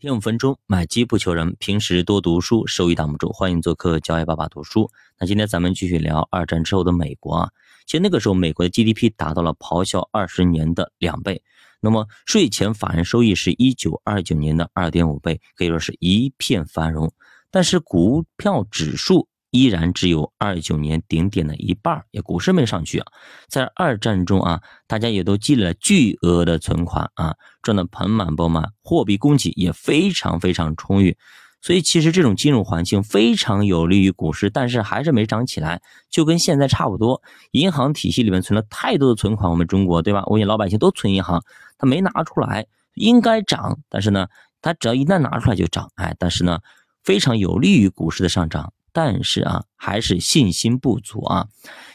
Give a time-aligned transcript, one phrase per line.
[0.00, 3.30] 天五分钟，买机不求人，平时多读书，收益挡不住。
[3.34, 4.90] 欢迎做客教爱爸爸读书。
[5.18, 7.50] 那今天咱们继续聊二战之后的美国啊。
[7.84, 11.42] 其实那个时候，美国的 GDP 达到了咆哮二十年的两倍，
[11.82, 17.12] 那么税前法人收益是一九二九年的二点五倍，可以说是一片繁荣。
[17.50, 19.28] 但是股票指数。
[19.50, 23.06] 依然只有二九年顶点的一半，也股市没上去啊。
[23.48, 31.16] 在二战中啊，大家也都积累了巨额的存款啊，赚得盆满钵满，货币供给也非常非常充裕。
[31.62, 37.20] 所以其实这种金融环境非常有利于股市，但是还是没涨起来，就跟现在差不多。
[37.50, 40.22] 银行体系里面存了太多的存款，我们中国对吧？
[40.26, 41.42] 我们老百姓都存银行，
[41.76, 44.28] 他没拿出来，应该涨，但是呢，
[44.62, 46.60] 他只要一旦拿出来就涨，哎，但是呢，
[47.04, 48.72] 非常有利于股市的上涨。
[48.92, 51.48] 但是啊，还是信心不足啊。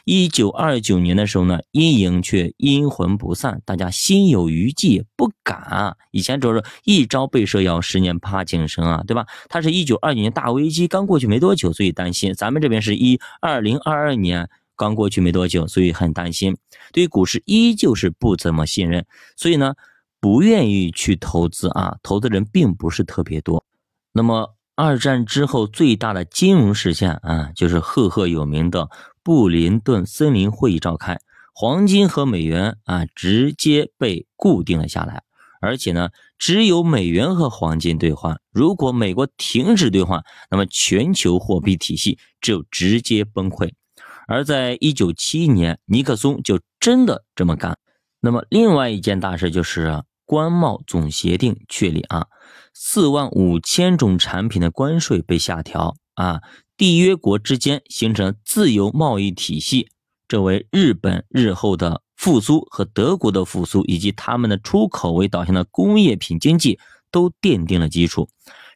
[0.03, 5.95] 一九二九年的时候呢，阴影却阴魂不散，大家心有余悸，不敢啊。
[6.11, 9.25] 以前就是一朝被蛇咬，十年怕井绳啊，对吧？
[9.49, 12.33] 他是一九二九年大危机刚过去没多久，所以担心。
[12.33, 16.55] 咱们这边是一二零二二年刚过去没多久，所以很担心。
[16.91, 19.05] 对于股市依旧是不怎么信任，
[19.35, 19.73] 所以呢，
[20.19, 21.97] 不愿意去投资啊。
[22.03, 23.65] 投资人并不是特别多。
[24.11, 24.54] 那么。
[24.77, 28.89] 二战之后最大的金融事件啊，就是赫赫有名的
[29.23, 31.17] 布林顿森林会议召开，
[31.53, 35.23] 黄金和美元啊直接被固定了下来，
[35.61, 38.37] 而且呢，只有美元和黄金兑换。
[38.51, 43.71] 如果美国停止兑换，那么全球货币体系就直接崩溃。
[44.27, 47.77] 而在一九七一年，尼克松就真的这么干。
[48.19, 50.03] 那么另外一件大事就是。
[50.25, 52.27] 关贸总协定确立啊，
[52.73, 56.41] 四万五千种产品的关税被下调啊，
[56.77, 59.89] 缔约国之间形成自由贸易体系，
[60.27, 66.79] 这为日本日后的复苏和德国的复苏以及他们的出口为导向的工业品经济
[67.11, 68.27] 都奠定了基础。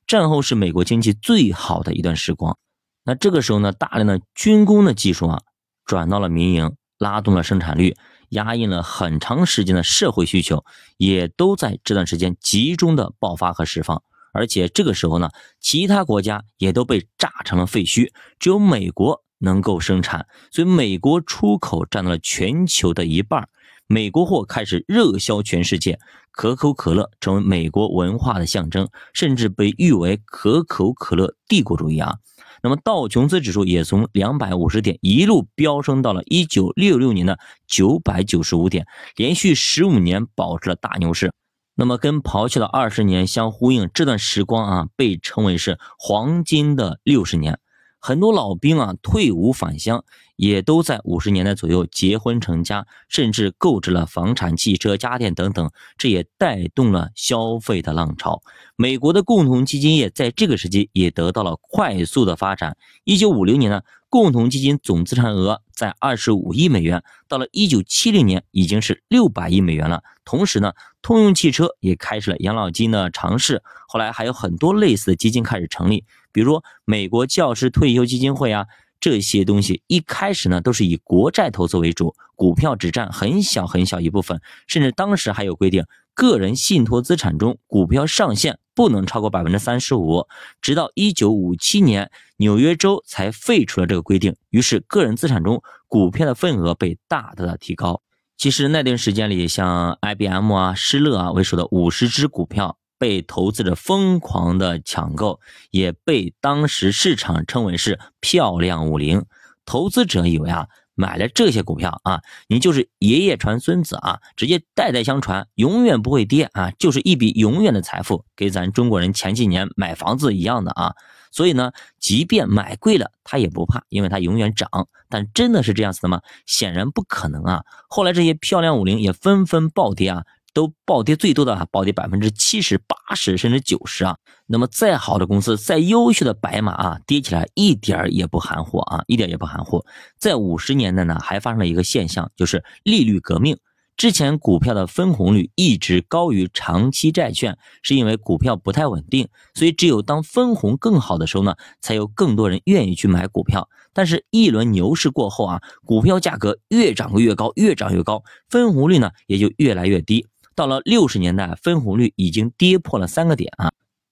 [0.05, 2.57] 战后是美国经济最好的一段时光。
[3.03, 5.41] 那这个时候呢，大量的军工的技术啊
[5.85, 7.95] 转到了民营，拉动了生产率。
[8.29, 10.63] 压抑了很长时间的社会需求，
[10.97, 14.01] 也都在这段时间集中的爆发和释放。
[14.31, 23.49] 而且这个时候呢，其他国家也都被炸成了废墟，只有美国能够生产，所以美国出口占到了全球的一半，
[23.87, 25.99] 美国货开始热销全世界，
[26.31, 32.17] 可口可乐成为美国文化的象征，甚至被誉为可口可乐帝国主义啊。
[32.61, 41.31] 那么道琼斯指数也从两百五十点一路飙升到了一九六六年的九百九十五点，连续十五年保持了大牛市。
[41.75, 47.59] 那么跟抛弃了二十年相呼应，这段时光啊被称为是黄金的六十年。
[47.99, 50.03] 很多老兵啊退伍返乡，
[50.35, 58.41] 也都在五十年代左右结婚成家，甚至购置了房产、汽车、家电等等，这也带动了消费的浪潮。
[58.75, 62.77] 美国的共同基金业在这个时期也得到了快速的发展。
[63.03, 70.01] 一九五零年呢，共同基金总资产额在二十五亿美元，到了一九七零年已经是六百亿美元了。
[70.29, 76.05] 同时呢，通用汽车也开始了养老金的尝试，后来还有很多类似的基金开始成立。
[76.31, 78.67] 比如美国教师退休基金会啊，
[78.99, 90.27] 这些东西一开始呢都是以国债投资为主，股票只占很小很小一部分，甚至当时还有规定，个人信托资产中股票上限不能超过百分之三十五。
[90.61, 98.03] 直到一九五七年，纽约州才废除了这个规定，于是个人资产中股票的份额被大大的提高。
[98.39, 102.77] 其实那段时间里，像 IBM 啊、施乐啊为首的五十只股票。
[102.97, 105.39] 被投资者疯狂的抢购，
[105.71, 109.23] 也被当时市场称为是“漂亮五零”。
[109.63, 110.67] 投资者以为啊，
[110.99, 120.93] 买了这些股票啊，你就是爷爷传孙子啊，直接代代相传，永远不会跌啊，就是一笔永远的财富，给咱中国人前几年买房子一样的啊。
[121.31, 124.67] 所以呢，即便买贵了，他也不怕，因为它永远涨。
[125.07, 126.21] 但真的是这样子的吗？
[126.45, 127.63] 显然不可能啊。
[127.87, 130.25] 后来这些“漂亮五零”也纷纷暴跌啊。
[130.53, 134.17] 都暴跌最多的啊，暴跌百分之七十八十甚至九十啊。
[134.47, 139.85] 那么再好的公司，再优秀的白马啊，跌起来一点也不含糊啊，一点也不含糊。
[140.17, 143.57] 在五十年代呢，还发生了一个现象，就是利率革命。
[143.95, 153.67] 之前股票的分红率一直高于长期债券，是因为股票不太稳定，所以只有当分红更好的时候呢，才有更多人愿意去买股票。
[153.91, 160.25] 但是，一轮牛市过后啊，股票价格越涨越高，越涨越高，分红率呢也就越来越低。
[160.55, 163.71] 到了六十年代，分红率已经跌破了三个点啊！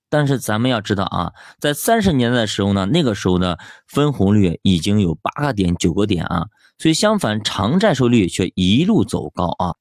[0.10, 3.58] 但是咱们要知道啊，在三十年代的时候呢，那个时候呢，
[3.88, 6.48] 分红率已经有八个点、九个点啊，
[6.78, 9.76] 所以相反，长债收益率却一路走高啊。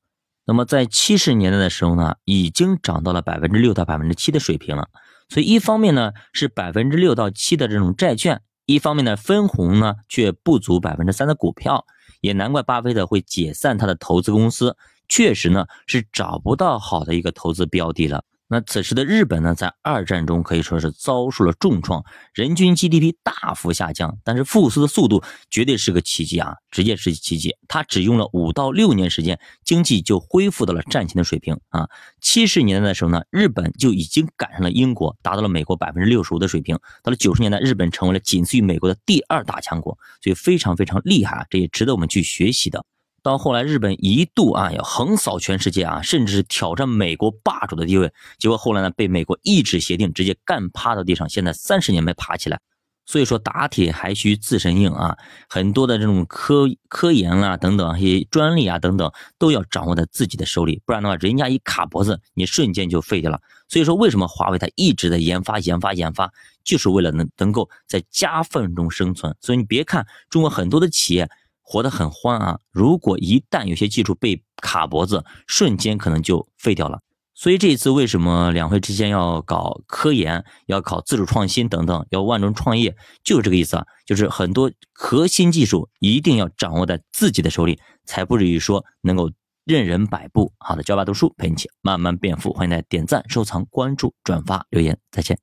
[0.44, 4.88] 那么在七十年代的时候呢，已经涨到了百分之六到百分之七的水平了。
[5.28, 11.84] 所以一方面呢是百分之六到七的这种债券，一方面呢分红呢却不足百分之三的股票，
[12.20, 14.76] 也难怪巴菲特会解散他的投资公司，
[15.08, 18.24] 确实呢是找不到好的一个投资标的了。
[18.48, 27.56] 那此时的日本呢，在二战中可以说是遭受了重创，人均 GDP 大幅下降，但是复苏的速度绝对是个奇迹啊，直接是奇迹。
[27.66, 31.88] 它只用了五到六年时间，经济就恢复到了战前的水平啊。
[32.20, 36.78] 七十年代的时候呢，日本就已经赶上了英国，达到了美国百分之六十五的水平。
[37.02, 42.84] 到了九十年代，日本成为了仅次于美国的第二大强国，所以非常非常厉害啊，这也值得我们去学习的。
[43.26, 48.12] 到后来，日本一度啊要横扫全世界啊，甚至是挑战美国霸主的地位。
[48.38, 52.60] 结果后来呢，被美国一纸协定直接干趴到地上，现在三十年没爬起来。
[53.04, 55.18] 所以说，打铁还需自身硬啊，
[55.48, 63.40] 很多的这种科科研啦等等一些专利啊等等，都要掌握在自己的手里，不然的话，人家一卡脖子，你瞬间就废掉了。
[63.68, 66.32] 所以说，为什么华为它一直在研发、研发、研发，
[66.62, 69.34] 就是为了能能够在夹缝中生存。
[69.40, 71.28] 所以你别看中国很多的企业。
[71.68, 72.60] 活得很欢啊！
[72.70, 77.00] 如果一旦有些技术被卡脖子，瞬间可能就废掉了。
[77.34, 83.84] 所以这一次为什么两会之间要搞科研，要搞自主创新等等，要万众创业，就是这个意思啊！
[84.06, 89.30] 就是很多核心技术一定要掌握在自己的手里，才不至于说能够
[89.64, 90.52] 任人摆布。
[90.58, 95.34] 好的，教爸读书陪你一起慢慢变富，欢迎大家点赞、收藏、关注、转发、留言，再见。